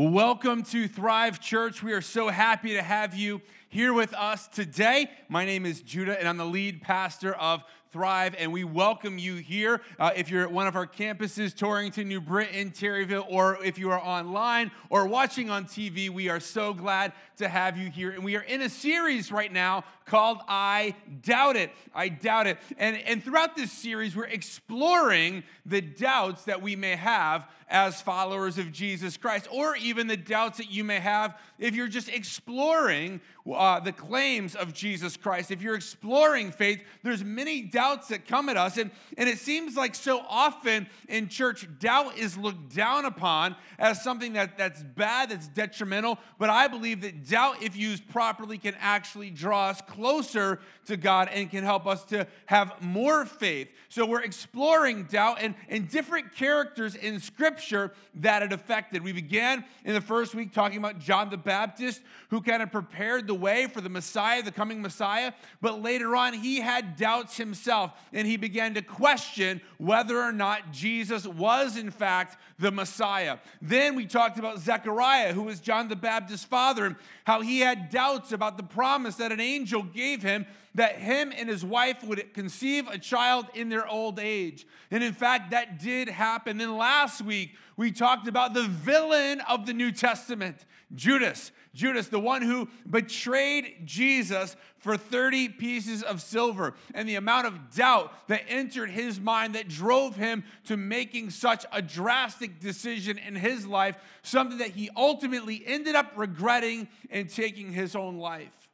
[0.00, 1.82] Welcome to Thrive Church.
[1.82, 5.10] We are so happy to have you here with us today.
[5.28, 9.36] My name is Judah, and I'm the lead pastor of Thrive, and we welcome you
[9.36, 9.80] here.
[9.98, 13.90] Uh, if you're at one of our campuses, Torrington, New Britain, Terryville, or if you
[13.90, 18.10] are online or watching on TV, we are so glad to have you here.
[18.10, 21.70] And we are in a series right now called I Doubt It.
[21.94, 22.58] I Doubt It.
[22.76, 28.58] And, and throughout this series, we're exploring the doubts that we may have as followers
[28.58, 33.20] of Jesus Christ, or even the doubts that you may have if you're just exploring
[33.52, 35.50] uh, the claims of Jesus Christ.
[35.50, 38.76] If you're exploring faith, there's many doubts that come at us.
[38.76, 44.02] And, and it seems like so often in church, doubt is looked down upon as
[44.02, 46.18] something that, that's bad, that's detrimental.
[46.38, 51.28] But I believe that doubt, if used properly, can actually draw us closer to God
[51.32, 53.68] and can help us to have more faith.
[53.88, 59.02] So we're exploring doubt and, and different characters in Scripture that it affected.
[59.02, 63.26] We began in the first week talking about John the Baptist, who kind of prepared
[63.26, 65.32] the way for the Messiah, the coming Messiah.
[65.60, 70.72] But later on, he had doubts himself and he began to question whether or not
[70.72, 73.38] Jesus was, in fact, the Messiah.
[73.62, 77.90] Then we talked about Zechariah, who was John the Baptist's father, and how he had
[77.90, 80.46] doubts about the promise that an angel gave him
[80.78, 84.64] that him and his wife would conceive a child in their old age.
[84.92, 86.56] And in fact, that did happen.
[86.56, 91.50] Then last week, we talked about the villain of the New Testament, Judas.
[91.74, 97.74] Judas, the one who betrayed Jesus for 30 pieces of silver, and the amount of
[97.74, 103.34] doubt that entered his mind that drove him to making such a drastic decision in
[103.34, 108.67] his life, something that he ultimately ended up regretting and taking his own life.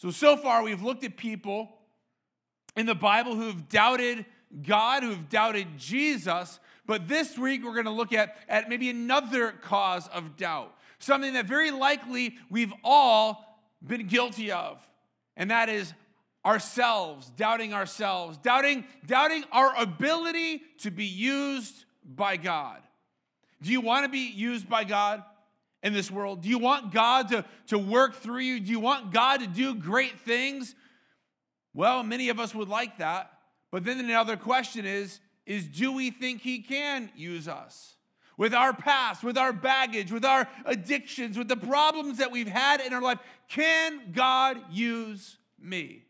[0.00, 1.68] So, so far, we've looked at people
[2.74, 4.24] in the Bible who have doubted
[4.66, 6.58] God, who have doubted Jesus.
[6.86, 11.32] But this week, we're going to look at, at maybe another cause of doubt something
[11.32, 14.78] that very likely we've all been guilty of,
[15.36, 15.92] and that is
[16.44, 22.80] ourselves, doubting ourselves, doubting, doubting our ability to be used by God.
[23.62, 25.22] Do you want to be used by God
[25.82, 26.42] in this world?
[26.42, 28.60] Do you want God to, to work through you?
[28.60, 30.74] Do you want God to do great things?
[31.74, 33.32] Well, many of us would like that.
[33.70, 37.96] But then another question is, is do we think he can use us?
[38.40, 42.80] with our past, with our baggage, with our addictions, with the problems that we've had
[42.80, 43.18] in our life.
[43.48, 46.04] Can God use me?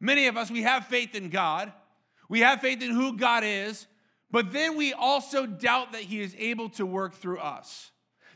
[0.00, 1.70] Many of us, we have faith in God,
[2.30, 3.86] we have faith in who God is,
[4.30, 7.91] but then we also doubt that He is able to work through us.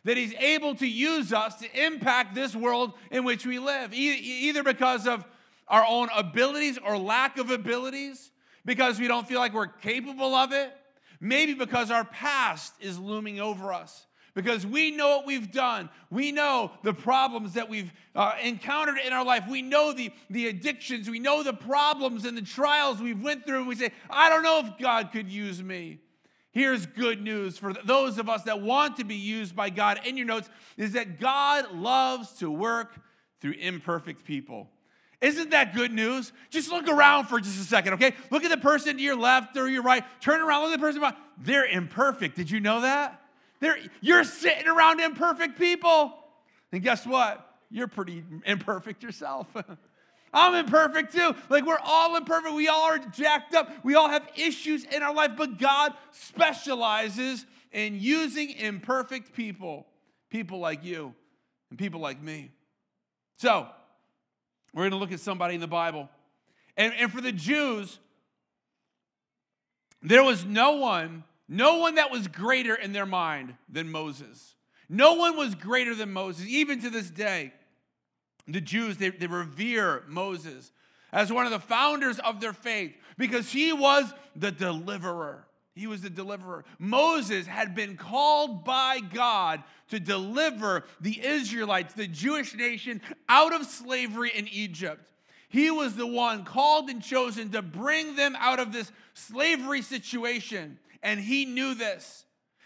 [0.06, 4.62] That he's able to use us to impact this world in which we live, either
[4.62, 5.24] because of
[5.68, 8.30] our own abilities or lack of abilities,
[8.64, 10.72] because we don't feel like we're capable of it,
[11.20, 14.06] Maybe because our past is looming over us.
[14.34, 15.88] Because we know what we've done.
[16.10, 19.44] We know the problems that we've uh, encountered in our life.
[19.48, 21.08] We know the, the addictions.
[21.08, 23.60] We know the problems and the trials we've went through.
[23.60, 26.00] And we say, I don't know if God could use me.
[26.56, 30.00] Here's good news for those of us that want to be used by God.
[30.06, 32.98] In your notes is that God loves to work
[33.42, 34.70] through imperfect people.
[35.20, 36.32] Isn't that good news?
[36.48, 38.14] Just look around for just a second, okay?
[38.30, 40.02] Look at the person to your left or your right.
[40.22, 41.18] Turn around, look at the person behind.
[41.36, 42.36] They're imperfect.
[42.36, 43.20] Did you know that?
[43.60, 46.14] They're, you're sitting around imperfect people.
[46.72, 47.54] And guess what?
[47.70, 49.46] You're pretty imperfect yourself.
[50.36, 51.34] I'm imperfect too.
[51.48, 52.54] Like we're all imperfect.
[52.54, 53.72] We all are jacked up.
[53.82, 59.86] We all have issues in our life, but God specializes in using imperfect people,
[60.28, 61.14] people like you
[61.70, 62.50] and people like me.
[63.38, 63.66] So,
[64.74, 66.10] we're going to look at somebody in the Bible.
[66.76, 67.98] And, and for the Jews,
[70.02, 74.54] there was no one, no one that was greater in their mind than Moses.
[74.88, 77.54] No one was greater than Moses, even to this day.
[78.48, 80.70] The Jews, they, they revere Moses
[81.12, 85.46] as one of the founders of their faith because he was the deliverer.
[85.74, 86.64] He was the deliverer.
[86.78, 93.66] Moses had been called by God to deliver the Israelites, the Jewish nation, out of
[93.66, 95.10] slavery in Egypt.
[95.48, 100.78] He was the one called and chosen to bring them out of this slavery situation.
[101.02, 102.24] And he knew this.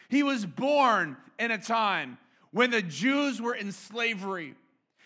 [0.08, 2.16] He was born in a time
[2.52, 4.54] when the Jews were in slavery.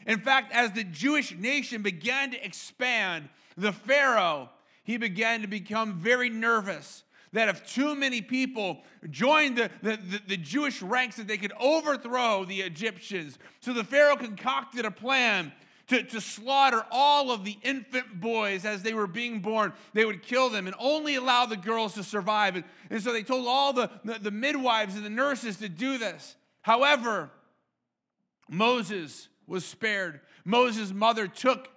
[0.07, 4.51] In fact, as the Jewish nation began to expand, the Pharaoh,
[4.83, 10.21] he began to become very nervous that if too many people joined the, the, the,
[10.29, 13.39] the, Jewish ranks, that they could overthrow the Egyptians.
[13.59, 15.53] So the Pharaoh concocted a plan
[15.89, 19.73] to, to slaughter all of the infant boys as they were being born.
[19.95, 22.55] They would kill them and only allow the girls to survive.
[22.55, 25.99] And, and so they told all the, the, the midwives and the nurses to do
[25.99, 26.37] this.
[26.63, 27.31] However,
[28.49, 30.21] Moses was spared.
[30.45, 31.69] Moses' mother took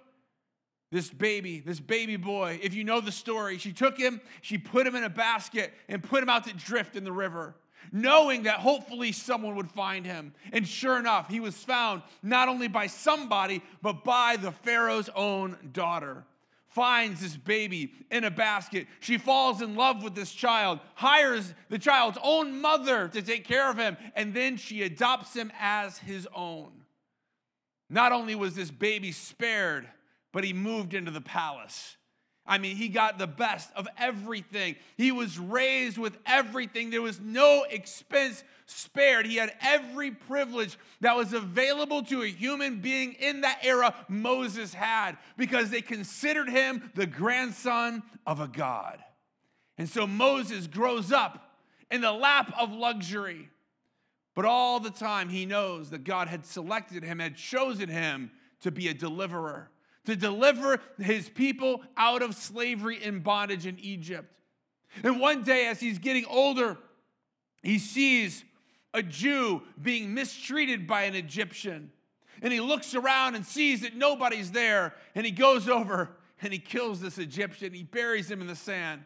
[0.90, 2.58] this baby, this baby boy.
[2.62, 6.02] If you know the story, she took him, she put him in a basket and
[6.02, 7.54] put him out to drift in the river,
[7.92, 10.32] knowing that hopefully someone would find him.
[10.52, 15.56] And sure enough, he was found not only by somebody, but by the Pharaoh's own
[15.72, 16.24] daughter.
[16.68, 18.86] Finds this baby in a basket.
[19.00, 23.70] She falls in love with this child, hires the child's own mother to take care
[23.70, 26.70] of him, and then she adopts him as his own.
[27.90, 29.88] Not only was this baby spared,
[30.32, 31.96] but he moved into the palace.
[32.48, 34.76] I mean, he got the best of everything.
[34.96, 36.88] He was raised with everything.
[36.88, 39.26] There was no expense spared.
[39.26, 44.72] He had every privilege that was available to a human being in that era Moses
[44.72, 48.98] had because they considered him the grandson of a God.
[49.76, 51.54] And so Moses grows up
[51.90, 53.50] in the lap of luxury.
[54.38, 58.30] But all the time, he knows that God had selected him, had chosen him
[58.60, 59.68] to be a deliverer,
[60.04, 64.32] to deliver his people out of slavery and bondage in Egypt.
[65.02, 66.78] And one day, as he's getting older,
[67.64, 68.44] he sees
[68.94, 71.90] a Jew being mistreated by an Egyptian.
[72.40, 74.94] And he looks around and sees that nobody's there.
[75.16, 76.10] And he goes over
[76.42, 77.72] and he kills this Egyptian.
[77.72, 79.02] He buries him in the sand.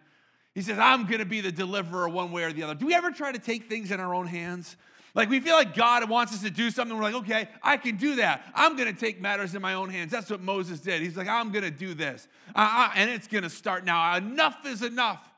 [0.54, 2.74] He says, I'm going to be the deliverer one way or the other.
[2.74, 4.76] Do we ever try to take things in our own hands?
[5.14, 6.96] Like we feel like God wants us to do something.
[6.96, 8.50] We're like, okay, I can do that.
[8.54, 10.10] I'm going to take matters in my own hands.
[10.10, 11.02] That's what Moses did.
[11.02, 12.28] He's like, I'm going to do this.
[12.54, 14.16] Uh, and it's going to start now.
[14.16, 15.28] Enough is enough.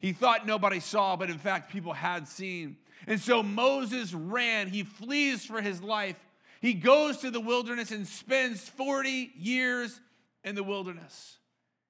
[0.00, 2.76] He thought nobody saw, but in fact, people had seen.
[3.06, 4.66] And so Moses ran.
[4.68, 6.16] He flees for his life.
[6.60, 10.00] He goes to the wilderness and spends 40 years
[10.42, 11.38] in the wilderness.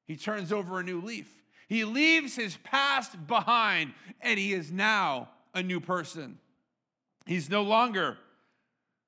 [0.06, 1.30] He turns over a new leaf.
[1.68, 6.38] He leaves his past behind, and he is now a new person.
[7.26, 8.16] He's no longer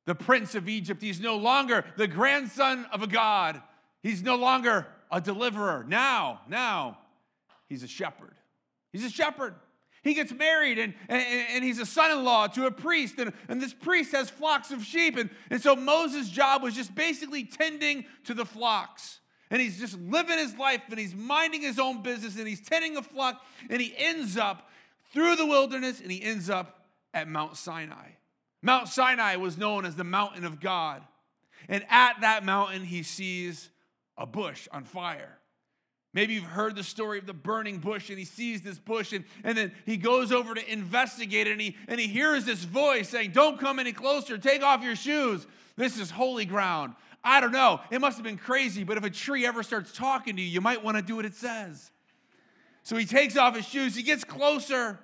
[0.06, 1.02] the prince of Egypt.
[1.02, 3.61] He's no longer the grandson of a god.
[4.02, 5.84] He's no longer a deliverer.
[5.88, 6.99] Now, now,
[7.69, 8.34] he's a shepherd.
[8.93, 9.55] He's a shepherd.
[10.02, 13.32] He gets married and, and, and he's a son in law to a priest, and,
[13.49, 15.16] and this priest has flocks of sheep.
[15.16, 19.20] And, and so Moses' job was just basically tending to the flocks.
[19.50, 22.93] And he's just living his life and he's minding his own business and he's tending
[22.94, 23.40] the flock
[23.70, 24.69] and he ends up
[25.12, 26.83] through the wilderness and he ends up
[27.14, 28.11] at Mount Sinai.
[28.61, 31.02] Mount Sinai was known as the mountain of God.
[31.69, 33.70] And at that mountain, he sees
[34.16, 35.38] a bush on fire.
[36.12, 39.25] Maybe you've heard the story of the burning bush, and he sees this bush, and,
[39.43, 43.08] and then he goes over to investigate it, and he, and he hears this voice
[43.08, 45.44] saying, Don't come any closer, take off your shoes.
[45.76, 46.94] This is holy ground.
[47.25, 47.81] I don't know.
[47.90, 50.61] It must have been crazy, but if a tree ever starts talking to you, you
[50.61, 51.90] might want to do what it says.
[52.84, 54.99] So he takes off his shoes, he gets closer, and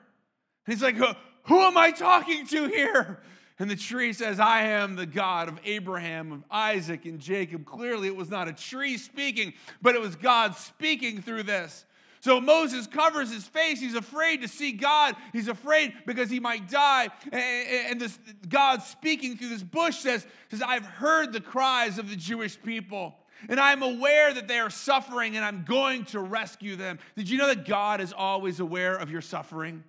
[0.67, 0.97] he's like,
[1.45, 3.21] who am I talking to here?
[3.59, 7.67] And the tree says, I am the God of Abraham, of Isaac, and Jacob.
[7.67, 9.53] Clearly, it was not a tree speaking,
[9.83, 11.85] but it was God speaking through this.
[12.23, 13.81] So Moses covers his face.
[13.81, 15.15] He's afraid to see God.
[15.33, 17.09] He's afraid because he might die.
[17.33, 22.17] And this God speaking through this bush says, says, I've heard the cries of the
[22.17, 23.15] Jewish people.
[23.49, 26.99] And I'm aware that they are suffering, and I'm going to rescue them.
[27.17, 29.83] Did you know that God is always aware of your suffering?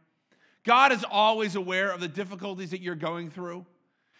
[0.63, 3.65] God is always aware of the difficulties that you're going through.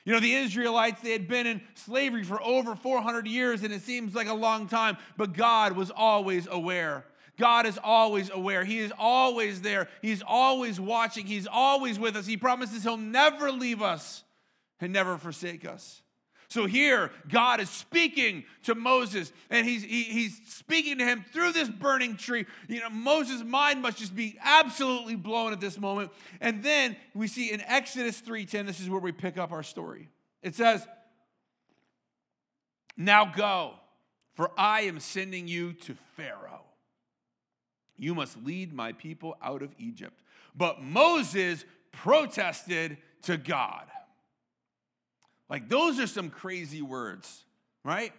[0.05, 3.81] You know, the Israelites, they had been in slavery for over 400 years, and it
[3.81, 7.05] seems like a long time, but God was always aware.
[7.37, 8.63] God is always aware.
[8.63, 9.87] He is always there.
[10.01, 11.25] He's always watching.
[11.25, 12.25] He's always with us.
[12.25, 14.23] He promises He'll never leave us
[14.79, 16.01] and never forsake us.
[16.51, 21.53] So here, God is speaking to Moses, and he's, he, he's speaking to him through
[21.53, 22.45] this burning tree.
[22.67, 26.11] You know, Moses' mind must just be absolutely blown at this moment.
[26.41, 30.09] And then we see in Exodus 3:10, this is where we pick up our story.
[30.43, 30.85] It says,
[32.97, 33.75] Now go,
[34.33, 36.65] for I am sending you to Pharaoh.
[37.97, 40.19] You must lead my people out of Egypt.
[40.53, 43.85] But Moses protested to God.
[45.51, 47.43] Like, those are some crazy words,
[47.83, 48.13] right?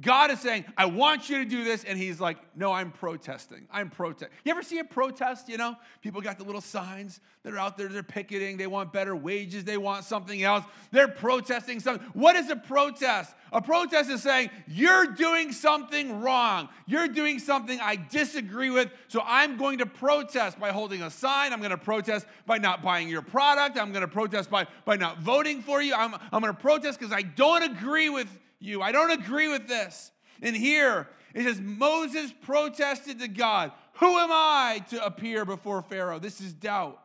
[0.00, 1.82] God is saying, I want you to do this.
[1.84, 3.66] And he's like, No, I'm protesting.
[3.70, 4.30] I'm protest.
[4.44, 5.48] You ever see a protest?
[5.48, 8.92] You know, people got the little signs that are out there, they're picketing, they want
[8.92, 10.64] better wages, they want something else.
[10.90, 12.06] They're protesting something.
[12.12, 13.34] What is a protest?
[13.52, 16.68] A protest is saying, You're doing something wrong.
[16.86, 18.90] You're doing something I disagree with.
[19.08, 21.54] So I'm going to protest by holding a sign.
[21.54, 23.78] I'm going to protest by not buying your product.
[23.78, 25.94] I'm going to protest by, by not voting for you.
[25.94, 28.28] I'm, I'm going to protest because I don't agree with
[28.60, 28.82] you.
[28.82, 30.10] I don't agree with this.
[30.42, 36.18] And here it says Moses protested to God, Who am I to appear before Pharaoh?
[36.18, 37.00] This is doubt.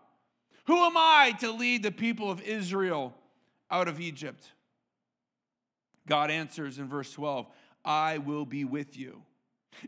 [0.65, 3.13] Who am I to lead the people of Israel
[3.69, 4.51] out of Egypt?
[6.07, 7.47] God answers in verse 12,
[7.83, 9.21] I will be with you.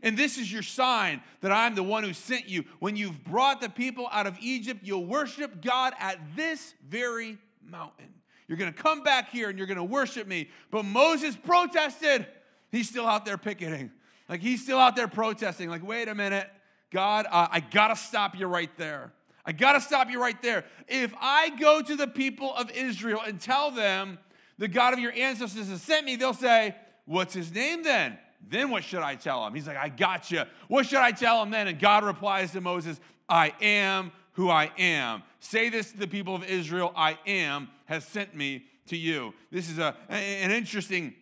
[0.02, 2.64] And this is your sign that I'm the one who sent you.
[2.80, 8.13] When you've brought the people out of Egypt, you'll worship God at this very mountain.
[8.46, 10.50] You're going to come back here and you're going to worship me.
[10.70, 12.26] But Moses protested.
[12.70, 13.90] He's still out there picketing.
[14.28, 15.68] Like he's still out there protesting.
[15.68, 16.48] Like, wait a minute,
[16.90, 19.12] God, uh, I got to stop you right there.
[19.46, 20.64] I got to stop you right there.
[20.88, 24.18] If I go to the people of Israel and tell them
[24.58, 26.74] the God of your ancestors has sent me, they'll say,
[27.06, 28.18] What's his name then?
[28.48, 29.54] Then what should I tell him?
[29.54, 30.42] He's like, I got you.
[30.68, 31.68] What should I tell him then?
[31.68, 32.98] And God replies to Moses,
[33.28, 35.22] I am who I am.
[35.40, 39.34] Say this to the people of Israel I am has sent me to you.
[39.50, 41.14] This is a, an interesting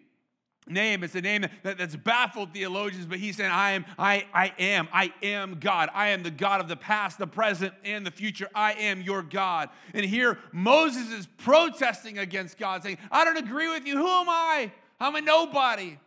[0.66, 1.02] name.
[1.02, 4.88] It's a name that, that's baffled theologians, but he's saying, I am, I, I am,
[4.92, 5.90] I am God.
[5.92, 8.48] I am the God of the past, the present, and the future.
[8.54, 9.70] I am your God.
[9.94, 13.96] And here Moses is protesting against God, saying, I don't agree with you.
[13.96, 14.72] Who am I?
[15.00, 15.98] I'm a nobody.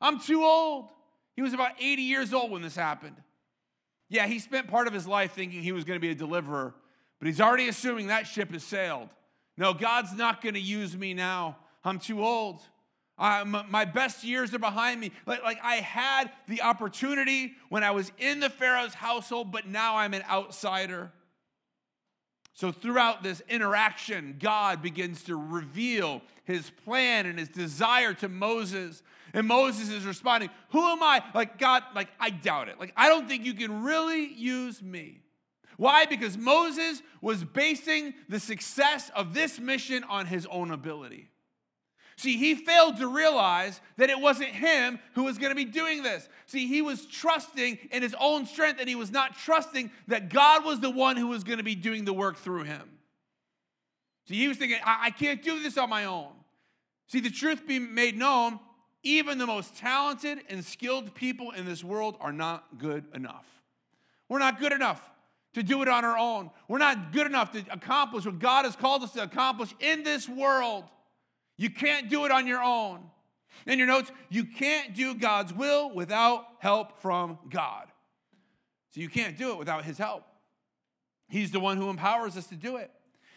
[0.00, 0.88] I'm too old.
[1.36, 3.16] He was about 80 years old when this happened.
[4.08, 6.74] Yeah, he spent part of his life thinking he was going to be a deliverer,
[7.18, 9.10] but he's already assuming that ship has sailed.
[9.58, 11.58] No, God's not going to use me now.
[11.84, 12.62] I'm too old.
[13.18, 15.10] Uh, my best years are behind me.
[15.26, 19.96] Like, like I had the opportunity when I was in the Pharaoh's household, but now
[19.96, 21.10] I'm an outsider.
[22.54, 29.02] So, throughout this interaction, God begins to reveal his plan and his desire to Moses.
[29.34, 31.22] And Moses is responding, Who am I?
[31.34, 32.78] Like, God, like, I doubt it.
[32.78, 35.20] Like, I don't think you can really use me.
[35.78, 36.06] Why?
[36.06, 41.30] Because Moses was basing the success of this mission on his own ability.
[42.16, 46.02] See, he failed to realize that it wasn't him who was going to be doing
[46.02, 46.28] this.
[46.46, 50.64] See, he was trusting in his own strength and he was not trusting that God
[50.64, 52.98] was the one who was going to be doing the work through him.
[54.26, 56.32] See, he was thinking, I, I can't do this on my own.
[57.06, 58.58] See, the truth be made known,
[59.04, 63.46] even the most talented and skilled people in this world are not good enough.
[64.28, 65.00] We're not good enough
[65.58, 66.50] to do it on our own.
[66.68, 70.28] We're not good enough to accomplish what God has called us to accomplish in this
[70.28, 70.84] world.
[71.56, 73.02] You can't do it on your own.
[73.66, 77.86] In your notes, you can't do God's will without help from God.
[78.94, 80.24] So you can't do it without His help.
[81.28, 82.90] He's the one who empowers us to do it.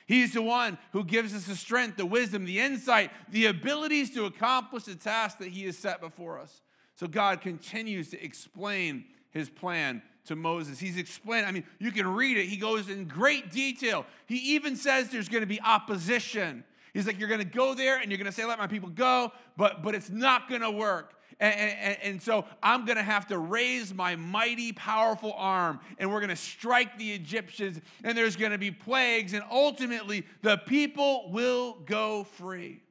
[0.05, 4.25] He's the one who gives us the strength, the wisdom, the insight, the abilities to
[4.25, 6.61] accomplish the task that He has set before us.
[6.95, 10.79] So God continues to explain His plan to Moses.
[10.79, 12.45] He's explained, I mean, you can read it.
[12.45, 14.05] He goes in great detail.
[14.27, 16.63] He even says there's going to be opposition.
[16.93, 18.89] He's like, you're going to go there and you're going to say, let my people
[18.89, 21.13] go, but, but it's not going to work.
[21.39, 26.11] And, and, and, so I'm going to have to raise my mighty, powerful arm, and
[26.11, 30.57] we're going to strike the Egyptians, and there's going to be plagues, and ultimately the
[30.57, 32.83] people will go free.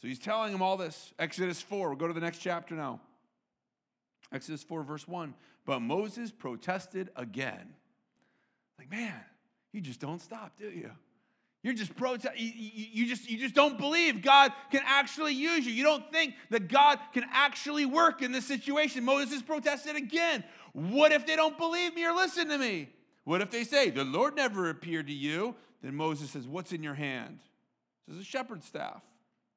[0.00, 1.14] So he's telling them all this.
[1.20, 1.90] Exodus 4.
[1.90, 3.00] We'll go to the next chapter now.
[4.32, 5.34] Exodus 4, verse 1.
[5.64, 7.74] But Moses protested again.
[8.78, 9.20] Like, man,
[9.72, 10.90] you just don't stop, do you?
[11.62, 12.36] You're just protest.
[12.36, 15.72] You, you, just you just don't believe God can actually use you.
[15.72, 19.04] You don't think that God can actually work in this situation.
[19.04, 20.42] Moses protested again.
[20.72, 22.88] What if they don't believe me or listen to me?
[23.24, 25.54] What if they say the Lord never appeared to you?
[25.82, 27.38] Then Moses says, "What's in your hand?"
[28.08, 29.02] Says a shepherd's staff.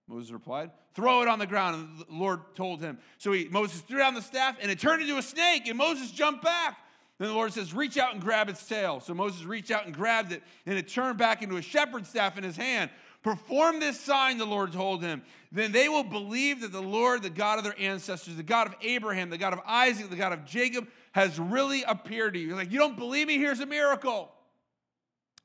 [0.07, 2.99] Moses replied, "Throw it on the ground." And the Lord told him.
[3.17, 5.67] So he, Moses threw down the staff, and it turned into a snake.
[5.67, 6.77] And Moses jumped back.
[7.17, 8.99] Then the Lord says, Reach out and grab its tail.
[8.99, 12.37] So Moses reached out and grabbed it, and it turned back into a shepherd's staff
[12.37, 12.89] in his hand.
[13.23, 15.23] Perform this sign, the Lord told him.
[15.51, 18.75] Then they will believe that the Lord, the God of their ancestors, the God of
[18.81, 22.47] Abraham, the God of Isaac, the God of Jacob, has really appeared to you.
[22.47, 23.37] You're like, You don't believe me?
[23.37, 24.31] Here's a miracle.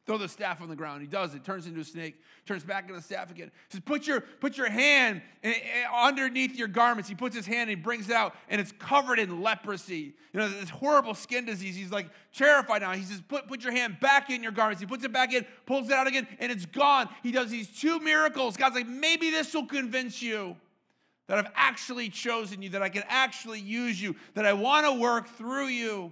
[0.07, 1.03] Throw the staff on the ground.
[1.03, 1.45] He does it.
[1.45, 2.21] Turns into a snake.
[2.47, 3.51] Turns back into the staff again.
[3.69, 7.09] He says, put your, put your hand eh, eh, underneath your garments.
[7.09, 10.15] He puts his hand and he brings it out, and it's covered in leprosy.
[10.33, 11.77] You know, this horrible skin disease.
[11.77, 12.93] He's like terrified now.
[12.93, 14.81] He says, put, put your hand back in your garments.
[14.81, 17.09] He puts it back in, pulls it out again, and it's gone.
[17.23, 18.57] He does these two miracles.
[18.57, 20.57] God's like, maybe this will convince you
[21.27, 24.93] that I've actually chosen you, that I can actually use you, that I want to
[25.01, 26.11] work through you.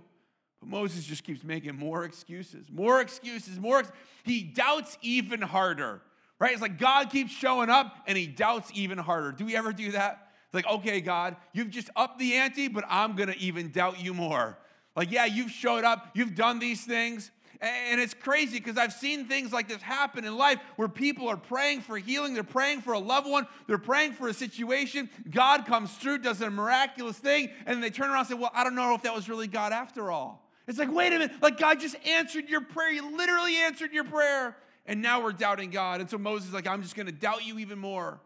[0.60, 3.80] But Moses just keeps making more excuses, more excuses, more.
[3.80, 3.92] Ex-
[4.24, 6.02] he doubts even harder,
[6.38, 6.52] right?
[6.52, 9.32] It's like God keeps showing up and he doubts even harder.
[9.32, 10.28] Do we ever do that?
[10.46, 14.02] It's like, okay, God, you've just upped the ante, but I'm going to even doubt
[14.02, 14.58] you more.
[14.96, 17.30] Like, yeah, you've showed up, you've done these things.
[17.60, 21.36] And it's crazy because I've seen things like this happen in life where people are
[21.36, 25.10] praying for healing, they're praying for a loved one, they're praying for a situation.
[25.28, 28.62] God comes through, does a miraculous thing, and they turn around and say, Well, I
[28.62, 30.47] don't know if that was really God after all.
[30.68, 32.92] It's like, wait a minute, like God just answered your prayer.
[32.92, 34.56] He literally answered your prayer.
[34.86, 36.00] and now we're doubting God.
[36.00, 38.20] And so Moses is like, I'm just going to doubt you even more.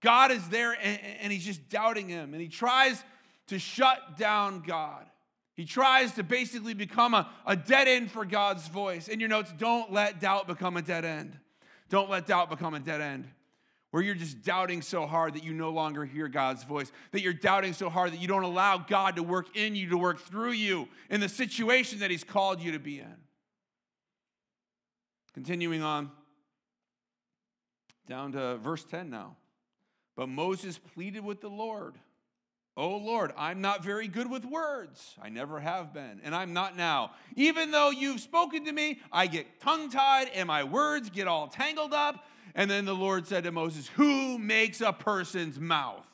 [0.00, 2.32] God is there and, and he's just doubting him.
[2.32, 3.02] And he tries
[3.48, 5.04] to shut down God.
[5.54, 9.08] He tries to basically become a, a dead end for God's voice.
[9.08, 11.36] In your notes, don't let doubt become a dead end.
[11.88, 13.28] Don't let doubt become a dead end
[13.92, 17.34] where you're just doubting so hard that you no longer hear God's voice, that you're
[17.34, 20.52] doubting so hard that you don't allow God to work in you, to work through
[20.52, 23.16] you in the situation that He's called you to be in.
[25.34, 26.10] Continuing on,
[28.08, 29.36] down to verse 10 now.
[30.16, 31.94] But Moses pleaded with the Lord.
[32.78, 35.16] Oh Lord, I'm not very good with words.
[35.20, 37.12] I never have been, and I'm not now.
[37.36, 41.48] Even though you've spoken to me, I get tongue tied and my words get all
[41.48, 42.24] tangled up.
[42.54, 46.06] And then the Lord said to Moses, Who makes a person's mouth?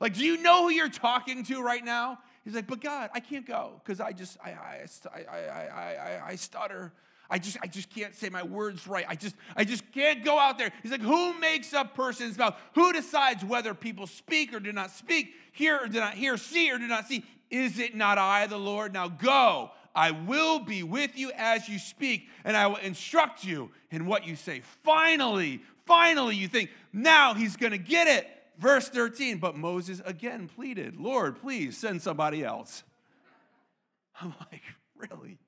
[0.00, 2.18] Like, do you know who you're talking to right now?
[2.44, 6.26] He's like, But God, I can't go because I just, I, I, I, I, I,
[6.28, 6.92] I stutter.
[7.30, 9.06] I just, I just can't say my words right.
[9.08, 10.70] I just, I just can't go out there.
[10.82, 12.54] He's like, who makes a person's mouth?
[12.74, 16.70] Who decides whether people speak or do not speak, hear or do not hear, see
[16.70, 17.24] or do not see?
[17.50, 18.92] Is it not I, the Lord?
[18.92, 19.70] Now go.
[19.94, 24.26] I will be with you as you speak, and I will instruct you in what
[24.26, 24.60] you say.
[24.82, 28.28] Finally, finally, you think, now he's going to get it.
[28.58, 32.84] Verse 13, but Moses again pleaded, Lord, please send somebody else.
[34.20, 34.62] I'm like,
[34.96, 35.38] really?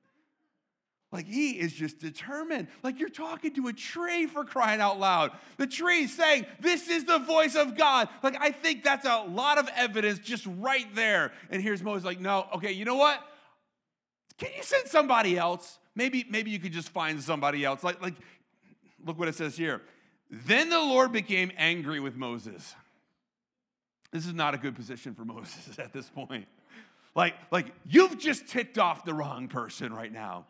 [1.12, 2.68] Like he is just determined.
[2.82, 5.30] Like you're talking to a tree for crying out loud.
[5.56, 8.08] The tree saying, This is the voice of God.
[8.22, 11.32] Like I think that's a lot of evidence just right there.
[11.48, 13.20] And here's Moses like, No, okay, you know what?
[14.38, 15.78] Can you send somebody else?
[15.94, 17.82] Maybe, maybe you could just find somebody else.
[17.82, 18.14] Like, like,
[19.04, 19.82] look what it says here.
[20.30, 22.74] Then the Lord became angry with Moses.
[24.12, 26.46] This is not a good position for Moses at this point.
[27.14, 30.46] Like, like you've just ticked off the wrong person right now.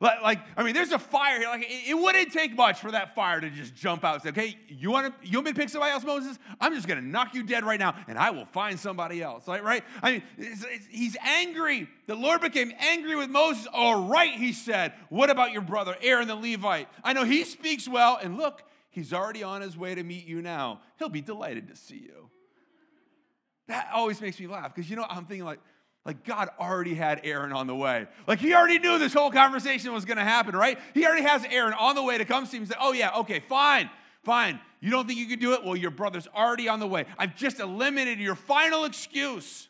[0.00, 1.48] Like, I mean, there's a fire here.
[1.48, 4.28] Like, it, it, wouldn't take much for that fire to just jump out and say,
[4.30, 6.38] okay, you want to, you want me to pick somebody else, Moses?
[6.58, 9.46] I'm just going to knock you dead right now, and I will find somebody else.
[9.46, 9.84] Like, right?
[10.02, 11.86] I mean, it's, it's, he's angry.
[12.06, 13.66] The Lord became angry with Moses.
[13.74, 14.94] All right, he said.
[15.10, 16.88] What about your brother, Aaron the Levite?
[17.04, 20.40] I know he speaks well, and look, he's already on his way to meet you
[20.40, 20.80] now.
[20.98, 22.30] He'll be delighted to see you.
[23.68, 25.60] That always makes me laugh because, you know, I'm thinking like,
[26.04, 28.06] like God already had Aaron on the way.
[28.26, 30.78] Like he already knew this whole conversation was going to happen, right?
[30.94, 33.10] He already has Aaron on the way to come see him and say, Oh, yeah,
[33.18, 33.90] okay, fine,
[34.24, 34.58] fine.
[34.80, 35.64] You don't think you can do it?
[35.64, 37.04] Well, your brother's already on the way.
[37.18, 39.68] I've just eliminated your final excuse.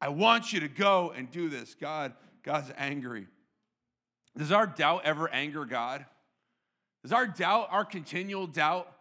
[0.00, 1.74] I want you to go and do this.
[1.74, 3.28] God, God's angry.
[4.36, 6.04] Does our doubt ever anger God?
[7.02, 8.92] Does our doubt, our continual doubt,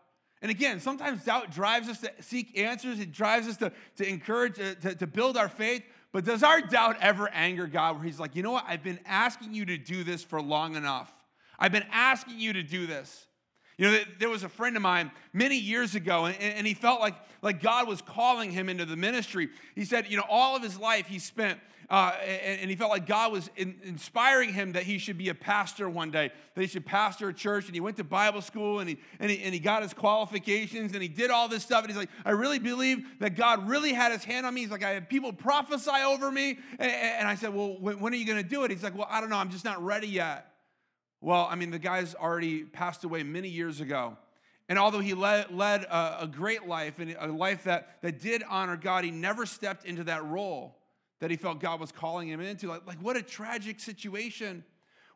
[0.42, 3.00] and again, sometimes doubt drives us to seek answers.
[3.00, 5.84] It drives us to, to encourage, to, to, to build our faith.
[6.12, 8.66] But does our doubt ever anger God where He's like, you know what?
[8.68, 11.14] I've been asking you to do this for long enough.
[11.58, 13.28] I've been asking you to do this.
[13.82, 17.16] You know, there was a friend of mine many years ago, and, he felt like,
[17.42, 19.50] like God was calling him into the ministry.
[19.74, 22.92] He said, you know, all of his life he spent uh, and, and, he felt
[22.92, 26.62] like God was in, inspiring him that he should be a pastor one day, that
[26.62, 27.66] he should pastor a church.
[27.66, 30.94] And he went to Bible school and he, and he, and he got his qualifications
[30.94, 31.80] and he did all this stuff.
[31.84, 34.62] And he's like, I really believe that God really had his hand on me.
[34.62, 36.60] He's like, I had people prophesy over me.
[36.80, 38.72] And, and I said, Well, when, when are you going to do it?
[38.72, 39.38] He's like, Well, I don't know.
[39.38, 40.51] I'm just not ready yet.
[41.22, 44.18] Well, I mean, the guy's already passed away many years ago.
[44.68, 48.44] And although he led, led a, a, great life and a life that, that did
[48.50, 50.78] honor God, he never stepped into that role
[51.20, 52.68] that he felt God was calling him into.
[52.68, 54.64] Like, like, what a tragic situation.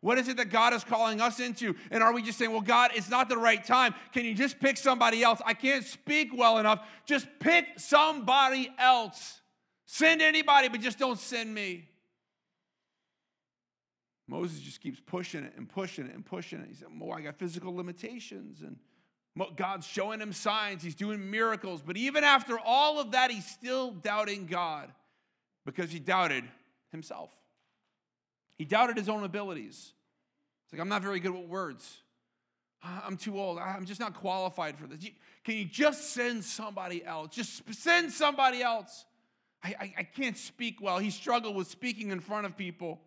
[0.02, 1.74] What is it that God is calling us into?
[1.90, 3.96] And are we just saying, well, God, it's not the right time?
[4.14, 5.42] Can you just pick somebody else?
[5.46, 6.86] I can't speak well enough.
[7.06, 9.42] Just pick somebody else.
[9.86, 11.88] Send anybody, but just don't send me.
[14.28, 16.68] Moses just keeps pushing it and pushing it and pushing it.
[16.68, 18.62] He said, Well, I got physical limitations.
[18.62, 18.78] And
[19.56, 21.82] God's showing him signs, he's doing miracles.
[21.86, 24.92] But even after all of that, he's still doubting God
[25.66, 26.44] because he doubted
[26.92, 27.30] himself.
[28.58, 29.94] He doubted his own abilities.
[30.64, 32.02] It's like, I'm not very good with words.
[32.82, 33.58] I'm too old.
[33.58, 35.00] I'm just not qualified for this.
[35.44, 37.30] Can you just send somebody else?
[37.36, 39.06] Just send somebody else.
[39.64, 41.00] I, I, I can't speak well.
[41.00, 43.02] He struggled with speaking in front of people.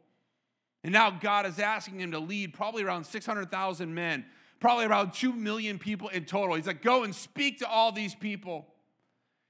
[0.84, 4.24] And now God is asking him to lead probably around 600,000 men,
[4.60, 6.54] probably around 2 million people in total.
[6.54, 8.66] He's like, go and speak to all these people.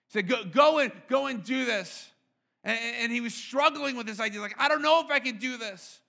[0.09, 2.11] He said, go, go, and, go and do this.
[2.65, 5.39] And, and he was struggling with this idea, like, I don't know if I can
[5.39, 6.01] do this.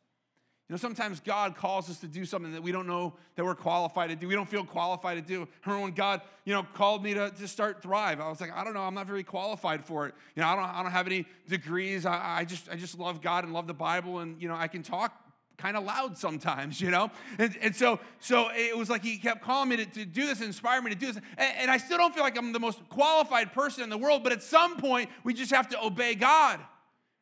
[0.70, 3.56] You know, sometimes God calls us to do something that we don't know that we're
[3.56, 4.28] qualified to do.
[4.28, 5.48] We don't feel qualified to do.
[5.66, 8.20] remember when God, you know, called me to, to start Thrive.
[8.20, 10.14] I was like, I don't know, I'm not very qualified for it.
[10.36, 12.06] You know, I don't, I don't have any degrees.
[12.06, 14.68] I, I just I just love God and love the Bible, and you know, I
[14.68, 15.12] can talk
[15.58, 17.10] kind of loud sometimes, you know?
[17.40, 20.40] And, and, so, so it was like he kept calling me to, to do this,
[20.40, 21.18] inspire me to do this.
[21.38, 24.24] And, and I still don't feel like I'm the most qualified person in the world,
[24.24, 26.62] but at some point, we just have to obey God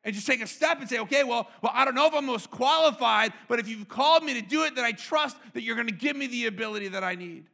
[0.08, 2.26] and just take a step and say, okay, well, well, I don't know if I'm
[2.26, 5.76] most qualified, but if you've called me to do it, then I trust that you're
[5.76, 7.50] going to give me the ability that I need.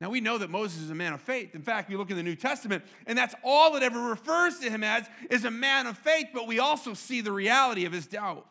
[0.00, 1.54] Now we know that Moses is a man of faith.
[1.54, 4.70] In fact, we look in the New Testament, and that's all it ever refers to
[4.70, 8.06] him as is a man of faith, but we also see the reality of his
[8.06, 8.46] doubt.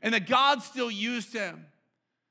[0.00, 1.66] And that God still used him.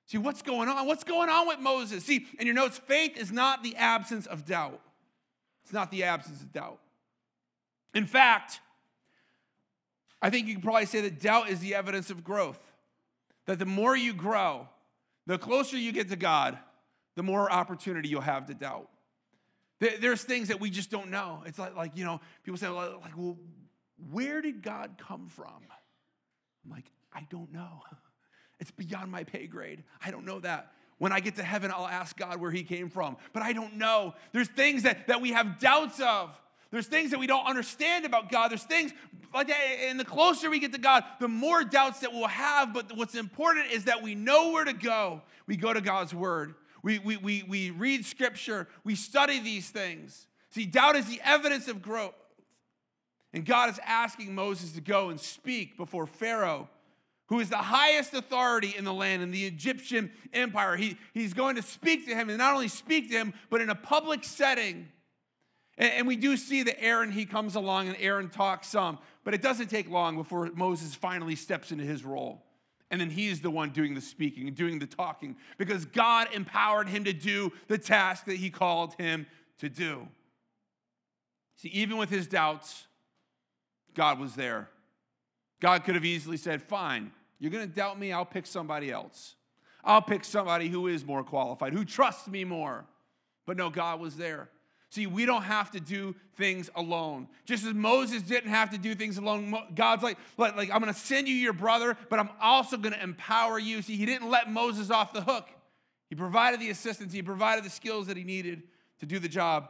[0.08, 0.88] See, what's going on?
[0.88, 2.04] What's going on with Moses?
[2.04, 4.82] See, in your notes, faith is not the absence of doubt.
[5.66, 6.80] It's not the absence of doubt.
[7.94, 8.60] In fact,
[10.22, 12.60] I think you can probably say that doubt is the evidence of growth.
[13.46, 14.68] That the more you grow,
[15.28, 16.58] the closer you get to God,
[17.16, 18.90] the more opportunity you'll have to doubt.
[19.80, 21.44] There's things that we just don't know.
[21.46, 23.38] It's like, like you know, people say, like, well,
[24.12, 25.48] where did God come from?
[26.66, 27.82] I'm like, I don't know.
[28.58, 29.84] It's beyond my pay grade.
[30.02, 30.72] I don't know that.
[30.98, 33.76] When I get to heaven, I'll ask God where he came from, but I don't
[33.76, 34.14] know.
[34.32, 36.40] There's things that, that we have doubts of.
[36.76, 38.52] There's things that we don't understand about God.
[38.52, 38.92] There's things
[39.34, 39.58] like that.
[39.88, 42.74] And the closer we get to God, the more doubts that we'll have.
[42.74, 45.22] But what's important is that we know where to go.
[45.48, 46.56] We go to God's word.
[46.84, 50.28] We, we, we, we read scripture, we study these things.
[50.50, 52.14] See, doubt is the evidence of growth.
[53.32, 56.68] And God is asking Moses to go and speak before Pharaoh,
[57.28, 60.76] who is the highest authority in the land in the Egyptian empire.
[60.76, 63.70] He, he's going to speak to him, and not only speak to him, but in
[63.70, 64.90] a public setting.
[65.78, 69.42] And, we do see that Aaron, he comes along and Aaron talks some, but it
[69.42, 72.44] doesn't take long before Moses finally steps into his role.
[72.92, 76.88] And then he's the one doing the speaking and doing the talking because God empowered
[76.88, 79.26] him to do the task that he called him
[79.58, 80.08] to do.
[81.58, 82.86] See, even with his doubts,
[83.96, 84.70] God was there.
[85.60, 89.36] God could have easily said, Fine, you're going to doubt me, I'll pick somebody else.
[89.84, 92.86] I'll pick somebody who is more qualified, who trusts me more.
[93.46, 94.50] But no, God was there.
[94.90, 97.28] See, we don't have to do things alone.
[97.46, 101.00] Just as Moses didn't have to do things alone, God's like, like I'm going to
[101.00, 103.82] send you your brother, but I'm also going to empower you.
[103.82, 105.50] See, he didn't let Moses off the hook.
[106.10, 108.64] He provided the assistance, he provided the skills that he needed
[109.00, 109.70] to do the job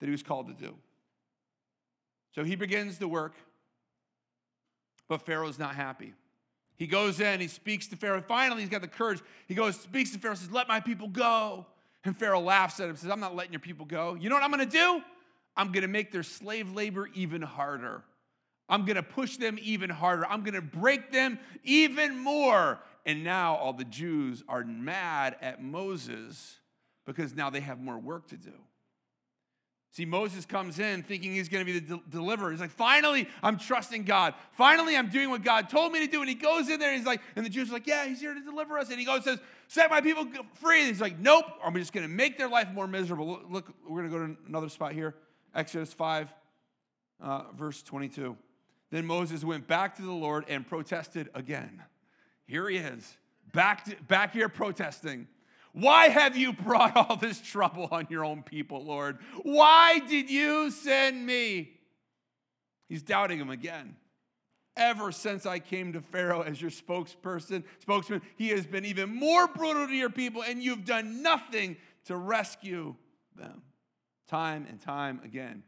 [0.00, 0.74] that he was called to do.
[2.34, 3.34] So he begins the work,
[5.08, 6.14] but Pharaoh's not happy.
[6.76, 8.22] He goes in, he speaks to Pharaoh.
[8.26, 9.20] Finally, he's got the courage.
[9.48, 11.66] He goes, speaks to Pharaoh, says, Let my people go.
[12.04, 14.14] And Pharaoh laughs at him, says, I'm not letting your people go.
[14.14, 15.02] You know what I'm going to do?
[15.56, 18.02] I'm going to make their slave labor even harder.
[18.68, 20.26] I'm going to push them even harder.
[20.26, 22.78] I'm going to break them even more.
[23.06, 26.58] And now all the Jews are mad at Moses
[27.06, 28.52] because now they have more work to do.
[29.90, 32.50] See, Moses comes in thinking he's going to be the de- deliverer.
[32.50, 34.34] He's like, finally, I'm trusting God.
[34.52, 36.20] Finally, I'm doing what God told me to do.
[36.20, 38.20] And he goes in there and he's like, and the Jews are like, yeah, he's
[38.20, 38.90] here to deliver us.
[38.90, 40.80] And he goes and says, set my people free.
[40.80, 43.40] And he's like, nope, I'm just going to make their life more miserable.
[43.48, 45.14] Look, we're going to go to another spot here.
[45.54, 46.34] Exodus 5,
[47.22, 48.36] uh, verse 22.
[48.90, 51.82] Then Moses went back to the Lord and protested again.
[52.46, 53.16] Here he is,
[53.52, 55.28] back, to, back here protesting.
[55.72, 59.18] Why have you brought all this trouble on your own people, Lord?
[59.42, 61.70] Why did you send me?
[62.88, 63.96] He's doubting him again.
[64.76, 69.48] Ever since I came to Pharaoh as your spokesperson, spokesman, he has been even more
[69.48, 71.76] brutal to your people, and you've done nothing
[72.06, 72.94] to rescue
[73.36, 73.62] them.
[74.28, 75.62] Time and time again.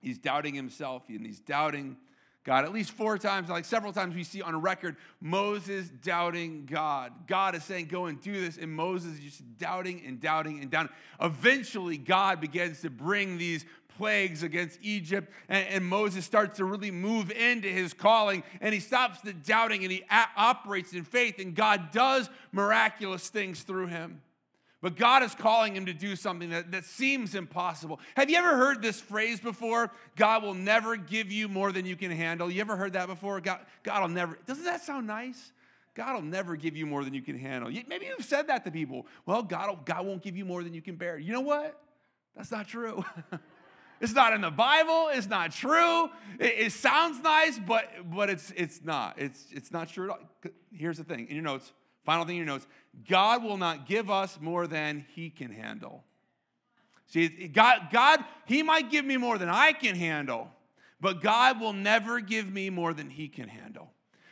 [0.00, 1.96] He's doubting himself and he's doubting
[2.44, 2.64] God.
[2.64, 7.12] At least four times, like several times, we see on record Moses doubting God.
[7.26, 8.58] God is saying, Go and do this.
[8.58, 10.92] And Moses is just doubting and doubting and doubting.
[11.20, 13.64] Eventually, God begins to bring these
[13.96, 18.80] plagues against Egypt, and, and Moses starts to really move into his calling, and he
[18.80, 23.86] stops the doubting and he a- operates in faith, and God does miraculous things through
[23.88, 24.20] him.
[24.82, 28.00] But God is calling him to do something that, that seems impossible.
[28.16, 29.92] Have you ever heard this phrase before?
[30.16, 32.50] God will never give you more than you can handle.
[32.50, 33.40] You ever heard that before?
[33.40, 34.36] God, God will never.
[34.44, 35.52] Doesn't that sound nice?
[35.94, 37.70] God will never give you more than you can handle.
[37.86, 39.06] Maybe you've said that to people.
[39.24, 41.16] Well, God, God won't give you more than you can bear.
[41.16, 41.78] You know what?
[42.34, 43.04] That's not true.
[44.00, 45.10] it's not in the Bible.
[45.12, 46.06] It's not true.
[46.40, 49.14] It, it, sounds nice, but, but it's, it's not.
[49.18, 50.50] It's, it's not true at all.
[50.72, 51.72] Here's the thing in your notes
[52.04, 52.66] Final thing in your notes
[53.08, 56.04] God will not give us more than He can handle.
[57.06, 60.50] See, God, God, He might give me more than I can handle,
[61.00, 63.90] but God will never give me more than He can handle.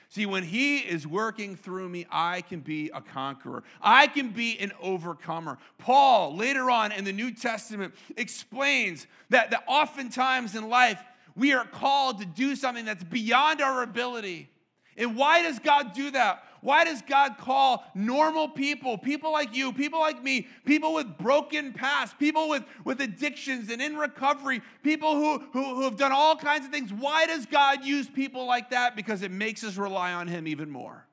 [0.09, 3.63] See, when He is working through me, I can be a conqueror.
[3.81, 5.59] I can be an overcomer.
[5.79, 11.01] Paul, later on in the New Testament, explains that, that oftentimes in life,
[11.37, 14.51] we are called to do something that's beyond our ability.
[14.97, 16.45] And why does God do that?
[16.61, 21.73] Why does God call normal people, people like you, people like me, people with broken
[21.73, 26.37] past, people with, with addictions and in recovery, people who, who, who have done all
[26.37, 26.93] kinds of things?
[26.93, 28.95] Why does God use people like that?
[28.95, 31.07] Because it makes us rely on Him even more.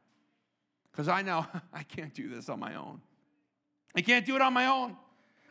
[0.91, 3.01] Because I know I can't do this on my own.
[3.95, 4.97] I can't do it on my own.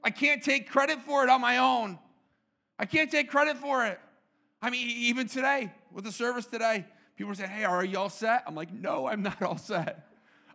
[0.04, 1.98] I can't take credit for it on my own.
[2.78, 3.98] I can't take credit for it.
[4.60, 6.84] I mean, even today, with the service today,
[7.16, 8.44] people say, Hey, are you all set?
[8.46, 10.06] I'm like, No, I'm not all set.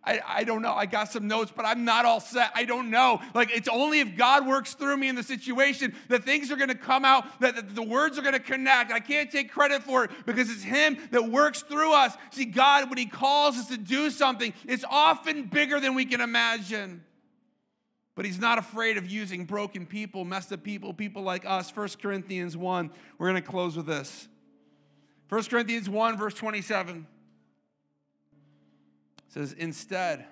[0.04, 0.74] I, I don't know.
[0.74, 2.52] I got some notes, but I'm not all set.
[2.56, 3.22] I don't know.
[3.36, 6.70] Like, it's only if God works through me in the situation that things are going
[6.70, 8.92] to come out, that, that the words are going to connect.
[8.92, 12.18] I can't take credit for it because it's Him that works through us.
[12.32, 16.20] See, God, when He calls us to do something, it's often bigger than we can
[16.20, 17.04] imagine.
[18.16, 21.74] But he's not afraid of using broken people, messed up people, people like us.
[21.76, 22.92] 1 Corinthians 1.
[23.18, 24.28] We're going to close with this.
[25.32, 27.08] 1 Corinthians 1, verse 27
[29.30, 30.26] says, Instead,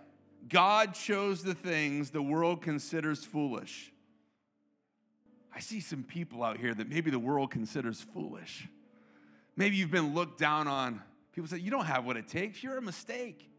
[0.49, 3.93] God chose the things the world considers foolish.
[5.55, 8.67] I see some people out here that maybe the world considers foolish.
[9.55, 11.01] Maybe you've been looked down on.
[11.31, 12.61] People say, You don't have what it takes.
[12.61, 13.49] You're a mistake.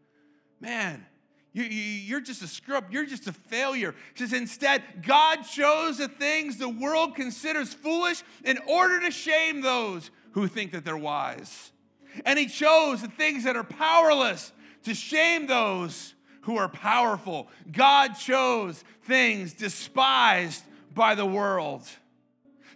[0.59, 1.03] Man,
[1.53, 2.91] you, are just a scrub.
[2.91, 3.95] You're just a failure.
[4.13, 9.61] He says, instead, God chose the things the world considers foolish in order to shame
[9.61, 11.71] those who think that they're wise.
[12.25, 14.51] And He chose the things that are powerless
[14.83, 17.47] to shame those who are powerful.
[17.71, 20.63] God chose things despised
[20.93, 21.87] by the world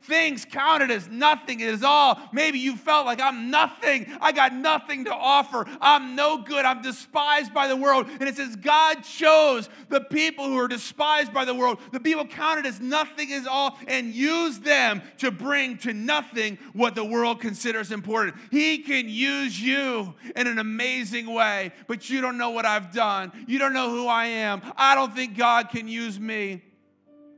[0.06, 2.20] things counted as nothing at all.
[2.32, 4.08] Maybe you felt like I'm nothing.
[4.22, 5.66] I got nothing to offer.
[5.82, 6.66] I'm no good.
[6.66, 8.08] I'm despised by the world.
[8.08, 12.26] And it says God chose the people who are despised by the world, the people
[12.26, 17.40] counted as nothing is all, and used them to bring to nothing what the world
[17.40, 18.36] considers important.
[18.52, 23.32] He can use you in an amazing way, but you don't know what I've done.
[23.48, 24.62] You don't know who I am.
[24.78, 26.62] I don't think God can use me.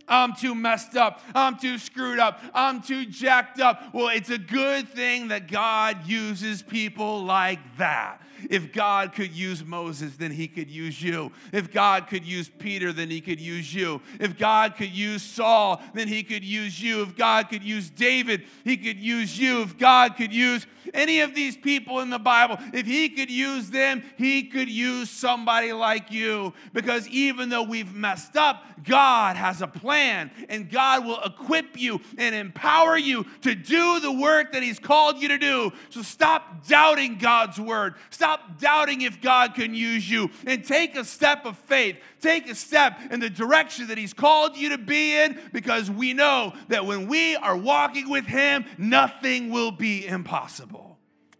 [0.07, 1.21] I'm too messed up.
[1.35, 2.41] I'm too screwed up.
[2.53, 3.93] I'm too jacked up.
[3.93, 8.21] Well, it's a good thing that God uses people like that.
[8.49, 11.31] If God could use Moses, then he could use you.
[11.51, 14.01] If God could use Peter, then he could use you.
[14.19, 17.01] If God could use Saul, then he could use you.
[17.01, 19.61] If God could use David, he could use you.
[19.61, 23.69] If God could use any of these people in the Bible, if he could use
[23.69, 26.53] them, he could use somebody like you.
[26.73, 31.99] Because even though we've messed up, God has a plan and God will equip you
[32.17, 35.71] and empower you to do the work that he's called you to do.
[35.89, 37.95] So stop doubting God's word.
[38.09, 41.95] Stop Stop doubting if God can use you and take a step of faith.
[42.19, 46.11] Take a step in the direction that He's called you to be in because we
[46.11, 50.97] know that when we are walking with Him, nothing will be impossible.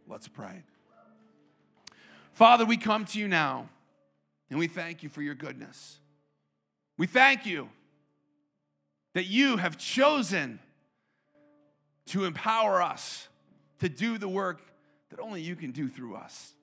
[0.07, 0.63] Let's pray.
[2.31, 3.67] Father, we come to you now
[4.49, 5.97] and we thank you for your goodness.
[6.97, 7.67] We thank you
[9.13, 10.59] that you have chosen
[12.05, 13.27] to empower us
[13.79, 14.61] to do the work
[15.09, 16.53] that only you can do through us.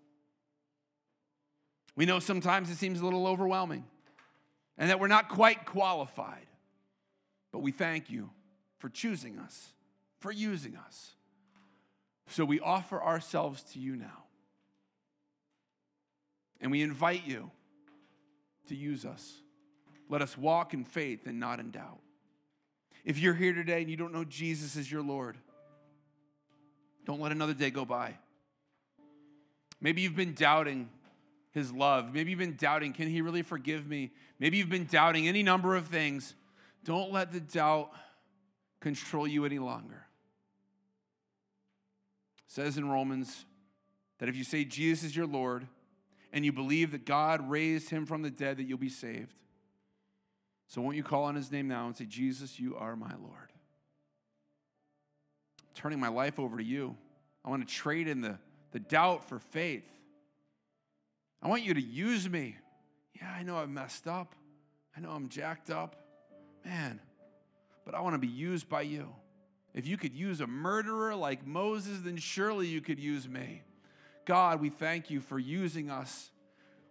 [1.97, 3.85] We know sometimes it seems a little overwhelming
[4.79, 6.47] and that we're not quite qualified.
[7.53, 8.31] But we thank you
[8.79, 9.73] for choosing us,
[10.19, 11.13] for using us.
[12.27, 14.25] So we offer ourselves to you now.
[16.61, 17.51] And we invite you
[18.69, 19.35] to use us.
[20.09, 22.01] Let us walk in faith and not in doubt.
[23.05, 25.37] If you're here today and you don't know Jesus as your Lord,
[27.05, 28.17] don't let another day go by.
[29.81, 30.89] Maybe you've been doubting
[31.55, 32.13] his love.
[32.13, 34.11] Maybe you've been doubting, can he really forgive me?
[34.41, 36.35] Maybe you've been doubting any number of things.
[36.85, 37.93] Don't let the doubt
[38.81, 40.05] control you any longer.
[42.47, 43.47] It says in Romans
[44.19, 45.67] that if you say Jesus is your Lord
[46.33, 49.33] and you believe that God raised him from the dead, that you'll be saved.
[50.67, 53.53] So won't you call on his name now and say, Jesus, you are my Lord?
[55.61, 56.97] I'm turning my life over to you.
[57.45, 58.39] I want to trade in the,
[58.73, 59.85] the doubt for faith.
[61.45, 62.57] I want you to use me.
[63.15, 64.35] Yeah, I know I've messed up.
[64.97, 65.97] I know I'm jacked up.
[66.65, 66.99] Man,
[67.85, 69.15] but I want to be used by you.
[69.75, 73.63] If you could use a murderer like Moses, then surely you could use me.
[74.25, 76.31] God, we thank you for using us.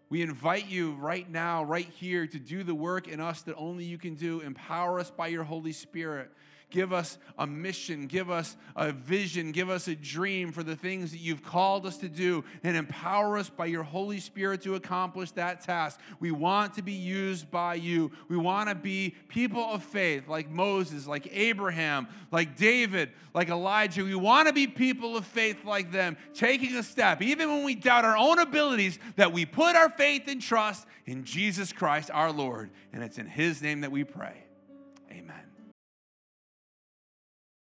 [0.10, 3.86] We invite you right now, right here, to do the work in us that only
[3.86, 4.42] you can do.
[4.42, 6.30] Empower us by your Holy Spirit.
[6.74, 11.12] Give us a mission, give us a vision, give us a dream for the things
[11.12, 15.32] that you've called us to do, and empower us by your Holy Spirit to accomplish
[15.32, 16.00] that task.
[16.20, 18.12] We want to be used by you.
[18.28, 24.04] We want to be people of faith like Moses, like Abraham, like David, like Elijah.
[24.04, 27.76] We want to be people of faith like them, taking a step, even when we
[27.76, 32.32] doubt our own abilities, that we put our faith and trust in Jesus Christ our
[32.32, 32.72] Lord.
[32.92, 34.44] And it's in His name that we pray.
[35.12, 35.53] Amen.